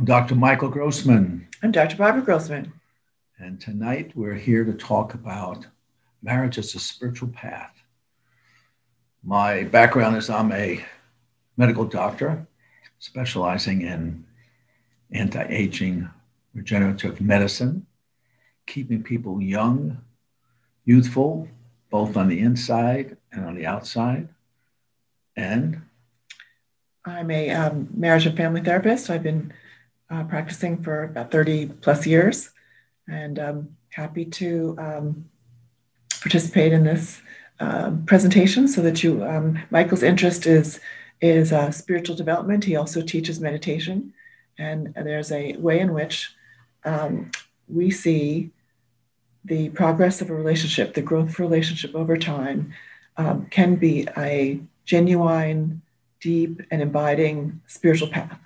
[0.00, 0.34] I'm Dr.
[0.34, 1.46] Michael Grossman.
[1.62, 1.94] I'm Dr.
[1.98, 2.72] Barbara Grossman.
[3.38, 5.66] And tonight we're here to talk about
[6.22, 7.74] marriage as a spiritual path.
[9.22, 10.82] My background is I'm a
[11.58, 12.46] medical doctor
[12.98, 14.24] specializing in
[15.12, 16.08] anti aging
[16.54, 17.84] regenerative medicine,
[18.66, 19.98] keeping people young,
[20.86, 21.46] youthful,
[21.90, 24.30] both on the inside and on the outside.
[25.36, 25.82] And
[27.04, 29.10] I'm a um, marriage and family therapist.
[29.10, 29.52] I've been
[30.10, 32.50] uh, practicing for about 30 plus years
[33.10, 35.24] and I'm happy to um,
[36.20, 37.20] participate in this
[37.58, 40.80] uh, presentation so that you, um, Michael's interest is,
[41.20, 42.64] is uh, spiritual development.
[42.64, 44.12] He also teaches meditation.
[44.58, 46.34] And there's a way in which
[46.84, 47.30] um,
[47.68, 48.50] we see
[49.44, 52.72] the progress of a relationship, the growth of a relationship over time,
[53.16, 55.82] um, can be a genuine,
[56.20, 58.38] deep, and abiding spiritual path.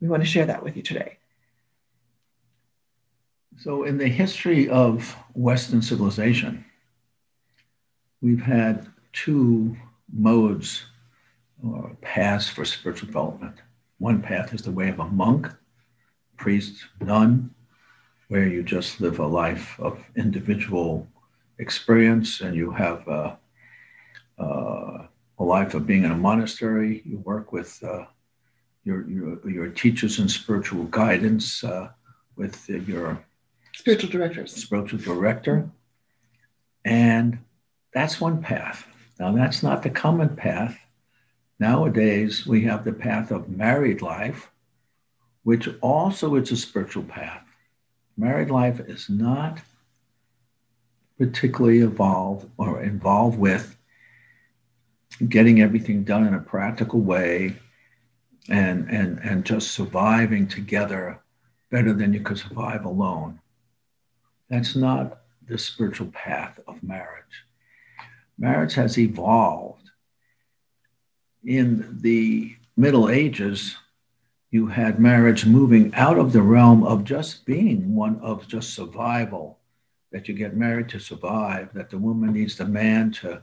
[0.00, 1.18] We want to share that with you today.
[3.56, 6.64] So, in the history of Western civilization,
[8.22, 9.76] we've had two
[10.12, 10.84] modes
[11.64, 13.56] or paths for spiritual development.
[13.98, 15.48] One path is the way of a monk,
[16.36, 17.52] priest, nun,
[18.28, 21.08] where you just live a life of individual
[21.58, 23.38] experience and you have a,
[24.38, 27.02] a life of being in a monastery.
[27.04, 28.04] You work with uh,
[28.88, 31.90] your, your, your teachers and spiritual guidance uh,
[32.36, 33.22] with your
[33.74, 35.68] spiritual directors, spiritual director.
[36.86, 37.38] And
[37.92, 38.86] that's one path.
[39.20, 40.78] Now, that's not the common path.
[41.60, 44.50] Nowadays, we have the path of married life,
[45.42, 47.44] which also is a spiritual path.
[48.16, 49.60] Married life is not
[51.18, 53.76] particularly involved or involved with
[55.28, 57.56] getting everything done in a practical way
[58.48, 61.20] and, and, and just surviving together
[61.70, 63.40] better than you could survive alone.
[64.48, 67.44] That's not the spiritual path of marriage.
[68.38, 69.90] Marriage has evolved.
[71.44, 73.76] In the Middle Ages,
[74.50, 79.58] you had marriage moving out of the realm of just being one of just survival,
[80.10, 83.42] that you get married to survive, that the woman needs the man to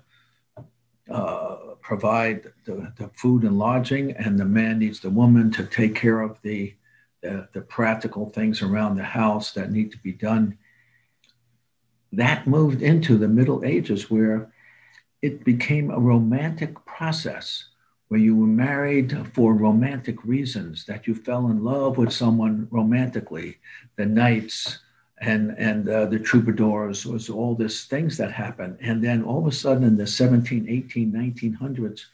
[1.09, 1.54] uh,
[1.85, 6.21] provide the, the food and lodging, and the man needs the woman to take care
[6.21, 6.73] of the,
[7.21, 10.57] the, the practical things around the house that need to be done.
[12.11, 14.51] That moved into the Middle Ages where
[15.21, 17.65] it became a romantic process
[18.07, 23.57] where you were married for romantic reasons, that you fell in love with someone romantically,
[23.95, 24.79] the knights
[25.19, 28.77] and, and uh, the troubadours was all these things that happened.
[28.81, 32.05] And then all of a sudden in the 17, 18, 1900s,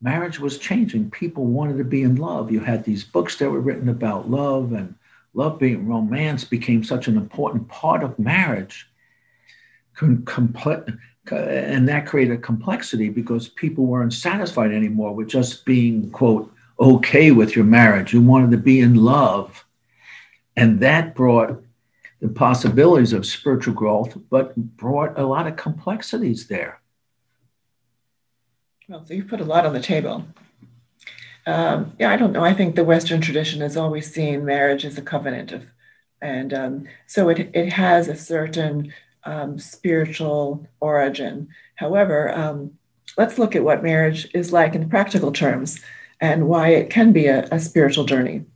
[0.00, 1.10] marriage was changing.
[1.10, 2.52] People wanted to be in love.
[2.52, 4.94] You had these books that were written about love and
[5.34, 8.88] love being romance became such an important part of marriage.
[9.96, 10.98] Comple-
[11.30, 17.56] and that created complexity because people weren't satisfied anymore with just being, quote, okay with
[17.56, 18.12] your marriage.
[18.12, 19.64] You wanted to be in love.
[20.56, 21.63] And that brought
[22.24, 26.80] the possibilities of spiritual growth, but brought a lot of complexities there.
[28.88, 30.24] Well, so you put a lot on the table.
[31.46, 32.42] Um, yeah, I don't know.
[32.42, 35.66] I think the Western tradition has always seen marriage as a covenant of,
[36.22, 38.90] and um, so it it has a certain
[39.24, 41.48] um, spiritual origin.
[41.74, 42.72] However, um,
[43.18, 45.78] let's look at what marriage is like in practical terms
[46.22, 48.46] and why it can be a, a spiritual journey.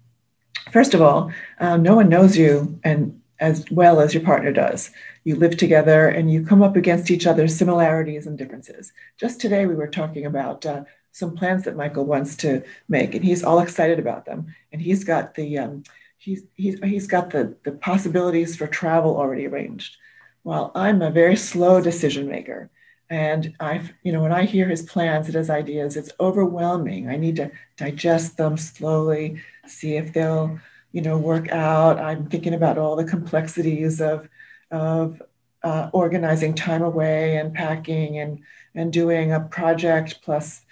[0.73, 1.31] First of all,
[1.61, 4.91] uh, no one knows you and as well as your partner does.
[5.25, 8.93] You live together and you come up against each other's similarities and differences.
[9.17, 13.25] Just today, we were talking about uh, some plans that Michael wants to make, and
[13.25, 14.55] he's all excited about them.
[14.73, 15.83] And he's got the um,
[16.19, 19.97] he's, he's, he's got the, the possibilities for travel already arranged.
[20.43, 22.71] While I'm a very slow decision maker,
[23.11, 27.09] and I, you know, when I hear his plans and his ideas, it's overwhelming.
[27.09, 30.59] I need to digest them slowly, see if they'll
[30.93, 31.99] you know, work out.
[31.99, 34.29] I'm thinking about all the complexities of,
[34.71, 35.23] of
[35.63, 38.41] uh, organizing time away and packing and,
[38.75, 40.63] and doing a project plus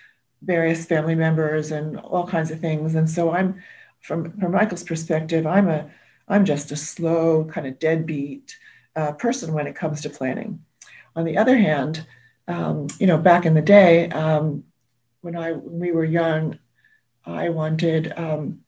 [0.42, 2.94] various family members and all kinds of things.
[2.94, 3.62] And so I'm,
[4.06, 5.90] from from Michael's perspective, I'm a
[6.28, 8.56] I'm just a slow kind of deadbeat
[8.94, 10.64] uh, person when it comes to planning.
[11.14, 12.06] On the other hand,
[12.48, 14.64] um, you know, back in the day um,
[15.20, 16.58] when I when we were young,
[17.24, 18.60] I wanted um,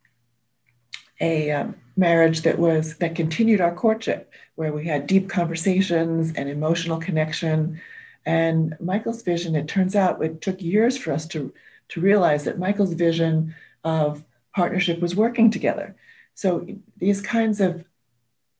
[1.20, 6.48] a um, marriage that was that continued our courtship, where we had deep conversations and
[6.48, 7.80] emotional connection.
[8.24, 11.52] And Michael's vision, it turns out, it took years for us to
[11.88, 13.54] to realize that Michael's vision
[13.84, 14.22] of
[14.54, 15.96] partnership was working together.
[16.34, 16.66] So
[16.98, 17.84] these kinds of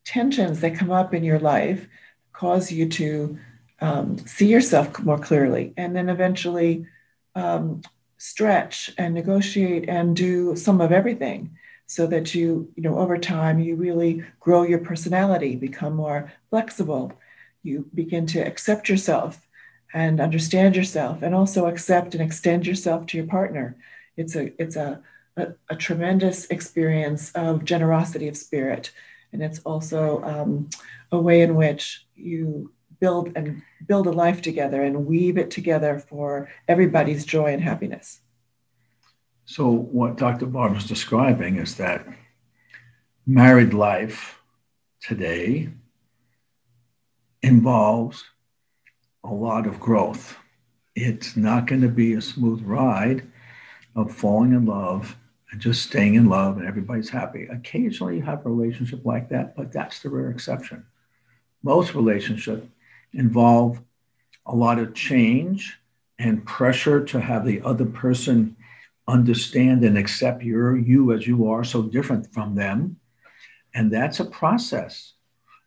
[0.04, 1.86] tensions that come up in your life
[2.32, 3.38] cause you to
[3.80, 6.86] um, see yourself more clearly, and then eventually
[7.34, 7.82] um,
[8.16, 11.50] stretch and negotiate and do some of everything
[11.88, 17.14] so that you, you know, over time, you really grow your personality, become more flexible.
[17.62, 19.48] You begin to accept yourself
[19.94, 23.74] and understand yourself and also accept and extend yourself to your partner.
[24.18, 25.00] It's a, it's a,
[25.38, 28.92] a, a tremendous experience of generosity of spirit.
[29.32, 30.68] And it's also um,
[31.10, 32.70] a way in which you
[33.00, 38.20] build and build a life together and weave it together for everybody's joy and happiness.
[39.50, 40.44] So, what Dr.
[40.44, 42.06] Barb is describing is that
[43.26, 44.38] married life
[45.00, 45.70] today
[47.42, 48.24] involves
[49.24, 50.36] a lot of growth.
[50.94, 53.26] It's not going to be a smooth ride
[53.96, 55.16] of falling in love
[55.50, 57.48] and just staying in love and everybody's happy.
[57.50, 60.84] Occasionally you have a relationship like that, but that's the rare exception.
[61.62, 62.66] Most relationships
[63.14, 63.80] involve
[64.44, 65.78] a lot of change
[66.18, 68.54] and pressure to have the other person
[69.08, 73.00] understand and accept your you as you are so different from them.
[73.74, 75.14] And that's a process.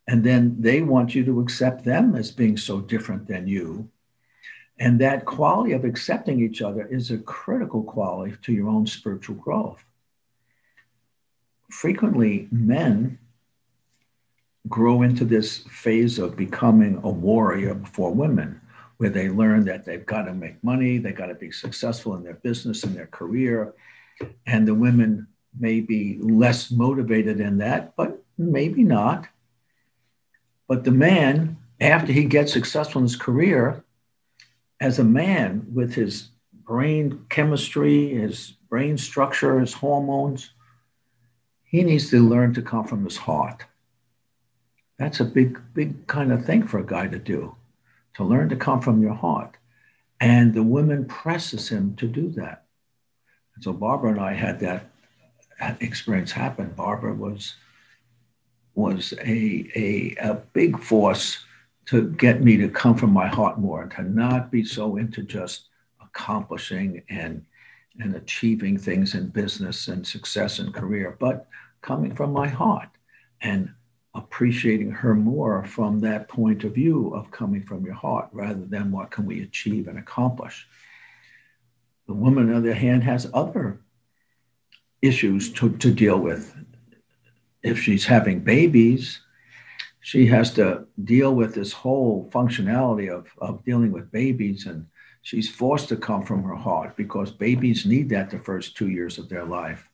[0.08, 3.90] And then they want you to accept them as being so different than you.
[4.80, 9.36] And that quality of accepting each other is a critical quality to your own spiritual
[9.36, 9.84] growth.
[11.70, 13.18] Frequently men
[14.70, 18.61] grow into this phase of becoming a warrior for women,
[19.02, 22.22] where they learn that they've got to make money, they got to be successful in
[22.22, 23.74] their business and their career.
[24.46, 25.26] And the women
[25.60, 29.28] may be less motivated in that, but maybe not.
[30.68, 33.84] But the man, after he gets successful in his career,
[34.80, 40.54] as a man with his brain chemistry, his brain structure, his hormones,
[41.64, 43.66] he needs to learn to come from his heart.
[45.00, 47.56] That's a big, big kind of thing for a guy to do,
[48.16, 49.58] to learn to come from your heart.
[50.20, 52.66] And the woman presses him to do that.
[53.56, 54.92] And so Barbara and I had that
[55.80, 56.74] experience happen.
[56.76, 57.56] Barbara was
[58.74, 61.44] was a, a, a big force
[61.86, 65.22] to get me to come from my heart more and to not be so into
[65.24, 65.68] just
[66.02, 67.46] accomplishing and
[68.00, 71.48] and achieving things in business and success and career, but
[71.82, 72.88] coming from my heart.
[73.42, 73.74] And
[74.14, 78.92] appreciating her more from that point of view of coming from your heart rather than
[78.92, 80.68] what can we achieve and accomplish.
[82.08, 83.80] The woman, on the other hand, has other
[85.02, 86.56] issues to, to deal with.
[87.64, 89.22] If she's having babies,
[90.02, 94.88] she has to deal with this whole functionality of, of dealing with babies and
[95.22, 99.20] she's forced to come from her heart because babies need that the first two years
[99.20, 99.88] of their life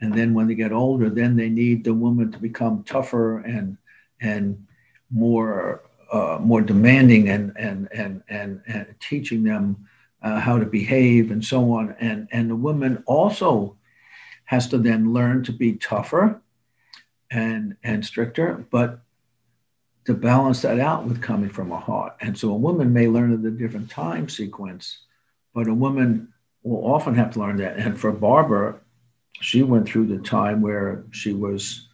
[0.00, 3.76] and then when they get older then they need the woman to become tougher and
[4.20, 4.66] and
[5.10, 9.88] more uh, more demanding and and and and, and teaching them
[10.22, 11.94] uh, how to behave and so on.
[12.00, 13.76] And and the woman also
[14.44, 16.40] has to then learn to be tougher
[17.30, 19.00] and and stricter but
[20.04, 22.16] to balance that out with coming from a heart.
[22.20, 24.98] And so a woman may learn at a different time sequence
[25.54, 27.76] but a woman will often have to learn that.
[27.76, 28.80] And for barbara
[29.40, 31.88] she went through the time where she was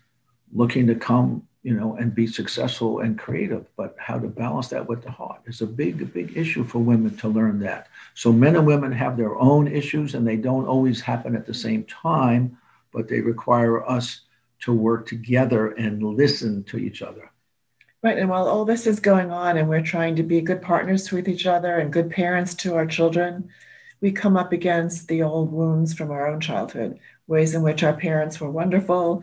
[0.53, 4.88] looking to come, you know, and be successful and creative, but how to balance that
[4.88, 7.88] with the heart is a big, big issue for women to learn that.
[8.15, 11.55] So men and women have their own issues and they don't always happen at the
[11.55, 12.59] same time,
[12.93, 14.23] but they require us
[14.61, 17.31] to work together and listen to each other.
[18.03, 18.19] Right.
[18.19, 21.29] And while all this is going on and we're trying to be good partners with
[21.29, 23.49] each other and good parents to our children,
[24.00, 27.95] we come up against the old wounds from our own childhood ways in which our
[27.95, 29.23] parents were wonderful,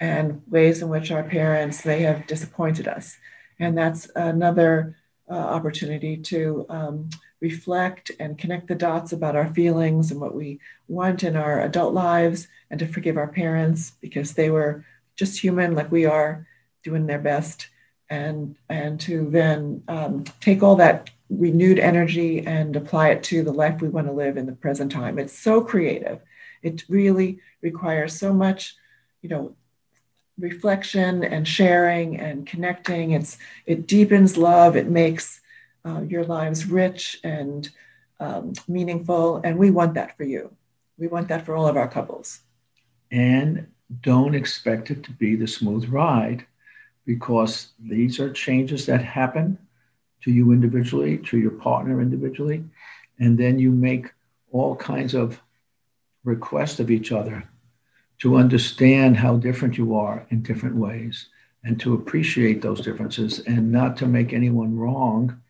[0.00, 3.16] and ways in which our parents they have disappointed us.
[3.58, 4.96] And that's another
[5.30, 10.60] uh, opportunity to um, reflect and connect the dots about our feelings and what we
[10.88, 14.84] want in our adult lives, and to forgive our parents because they were
[15.16, 16.46] just human like we are,
[16.82, 17.68] doing their best,
[18.08, 23.52] and and to then um, take all that renewed energy and apply it to the
[23.52, 25.18] life we want to live in the present time.
[25.18, 26.20] It's so creative.
[26.62, 28.76] It really requires so much,
[29.22, 29.54] you know,
[30.38, 33.12] reflection and sharing and connecting.
[33.12, 34.76] It's it deepens love.
[34.76, 35.40] It makes
[35.84, 37.68] uh, your lives rich and
[38.18, 40.54] um, meaningful, and we want that for you.
[40.98, 42.40] We want that for all of our couples.
[43.10, 43.66] And
[44.02, 46.46] don't expect it to be the smooth ride
[47.06, 49.58] because these are changes that happen
[50.22, 52.62] to you individually, to your partner individually.
[53.18, 54.12] And then you make
[54.52, 55.40] all kinds of
[56.24, 57.44] requests of each other
[58.18, 61.28] to understand how different you are in different ways
[61.64, 65.40] and to appreciate those differences and not to make anyone wrong.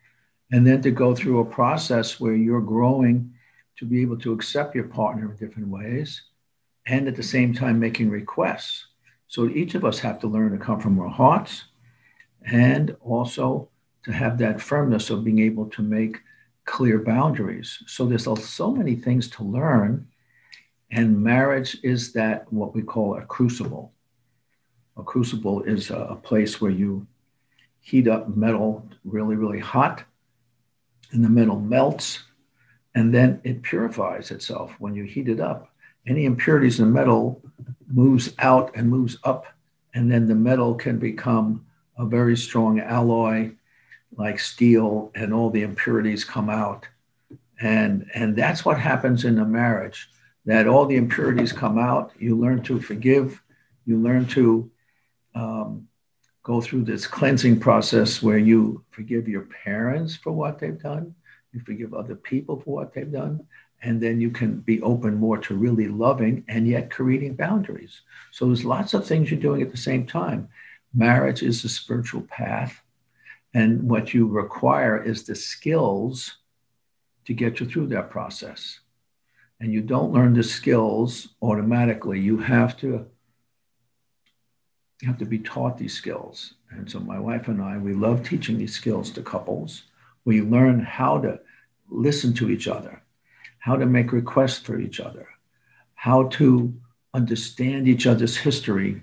[0.53, 3.33] And then to go through a process where you're growing
[3.77, 6.21] to be able to accept your partner in different ways
[6.85, 8.87] and at the same time making requests.
[9.27, 11.65] So each of us have to learn to come from our hearts
[12.45, 13.69] and also
[14.03, 16.19] to have that firmness of being able to make
[16.65, 17.81] clear boundaries.
[17.87, 20.07] So there's so many things to learn.
[20.91, 23.93] And marriage is that what we call a crucible.
[24.97, 27.07] A crucible is a place where you
[27.79, 30.03] heat up metal really, really hot,
[31.11, 32.23] and the metal melts,
[32.93, 35.73] and then it purifies itself when you heat it up.
[36.05, 37.41] Any impurities in the metal
[37.87, 39.45] moves out and moves up,
[39.93, 41.65] and then the metal can become
[41.97, 43.51] a very strong alloy
[44.17, 46.87] like steel and all the impurities come out
[47.61, 50.09] and and that's what happens in a marriage
[50.45, 52.11] that all the impurities come out.
[52.17, 53.41] You learn to forgive.
[53.85, 54.71] You learn to
[55.35, 55.87] um,
[56.43, 61.15] go through this cleansing process where you forgive your parents for what they've done.
[61.53, 63.45] You forgive other people for what they've done.
[63.83, 68.01] And then you can be open more to really loving and yet creating boundaries.
[68.31, 70.49] So there's lots of things you're doing at the same time.
[70.93, 72.81] Marriage is a spiritual path.
[73.53, 76.37] And what you require is the skills
[77.25, 78.79] to get you through that process.
[79.61, 82.19] And you don't learn the skills automatically.
[82.19, 83.05] You have to
[85.01, 86.55] you have to be taught these skills.
[86.71, 89.83] And so my wife and I, we love teaching these skills to couples.
[90.25, 91.39] We learn how to
[91.89, 93.01] listen to each other,
[93.59, 95.27] how to make requests for each other,
[95.95, 96.73] how to
[97.13, 99.01] understand each other's history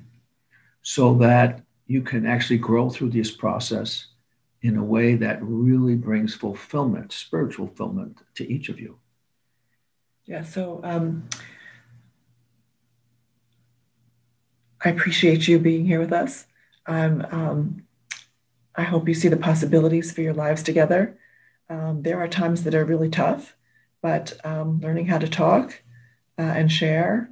[0.83, 4.07] so that you can actually grow through this process
[4.63, 8.99] in a way that really brings fulfillment, spiritual fulfillment to each of you.
[10.29, 11.27] Yeah, so um,
[14.85, 16.47] I appreciate you being here with us.
[16.85, 17.87] Um, um,
[18.75, 21.19] I hope you see the possibilities for your lives together.
[21.71, 23.57] Um, there are times that are really tough,
[24.03, 25.83] but um, learning how to talk
[26.39, 27.31] uh, and share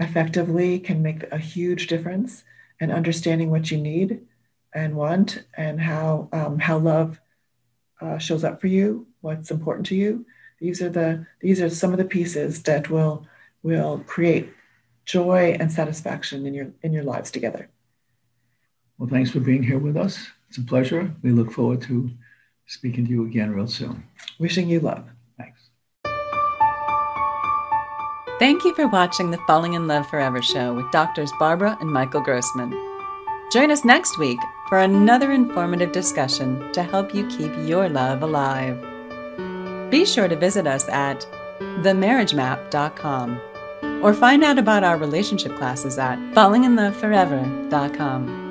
[0.00, 2.42] effectively can make a huge difference
[2.80, 4.20] and understanding what you need
[4.74, 7.20] and want and how um, how love
[8.00, 10.26] uh, shows up for you what's important to you
[10.62, 13.26] these are the these are some of the pieces that will
[13.64, 14.48] will create
[15.04, 17.68] joy and satisfaction in your in your lives together.
[18.96, 20.24] Well thanks for being here with us.
[20.48, 21.12] It's a pleasure.
[21.22, 22.10] We look forward to
[22.66, 24.04] speaking to you again real soon.
[24.38, 25.04] Wishing you love
[25.36, 25.60] thanks.
[28.38, 32.20] Thank you for watching the falling in love forever show with doctors barbara and michael
[32.20, 32.70] grossman.
[33.50, 34.38] Join us next week
[34.68, 38.91] for another informative discussion to help you keep your love alive.
[39.92, 41.26] Be sure to visit us at
[41.60, 43.40] themarriagemap.com
[44.02, 48.41] or find out about our relationship classes at fallinginloveforever.com.